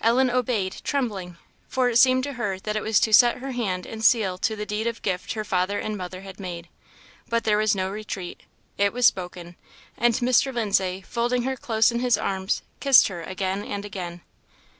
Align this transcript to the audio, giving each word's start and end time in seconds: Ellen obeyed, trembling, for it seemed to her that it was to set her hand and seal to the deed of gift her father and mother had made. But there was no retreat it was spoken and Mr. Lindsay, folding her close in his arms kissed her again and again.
Ellen 0.00 0.28
obeyed, 0.28 0.78
trembling, 0.82 1.36
for 1.68 1.88
it 1.88 1.98
seemed 1.98 2.24
to 2.24 2.32
her 2.32 2.58
that 2.58 2.74
it 2.74 2.82
was 2.82 2.98
to 2.98 3.12
set 3.12 3.38
her 3.38 3.52
hand 3.52 3.86
and 3.86 4.04
seal 4.04 4.36
to 4.38 4.56
the 4.56 4.66
deed 4.66 4.88
of 4.88 5.02
gift 5.02 5.34
her 5.34 5.44
father 5.44 5.78
and 5.78 5.96
mother 5.96 6.22
had 6.22 6.40
made. 6.40 6.68
But 7.28 7.44
there 7.44 7.58
was 7.58 7.76
no 7.76 7.88
retreat 7.88 8.40
it 8.76 8.92
was 8.92 9.06
spoken 9.06 9.54
and 9.96 10.14
Mr. 10.14 10.52
Lindsay, 10.52 11.04
folding 11.06 11.42
her 11.44 11.56
close 11.56 11.92
in 11.92 12.00
his 12.00 12.18
arms 12.18 12.62
kissed 12.80 13.06
her 13.06 13.22
again 13.22 13.62
and 13.62 13.84
again. 13.84 14.22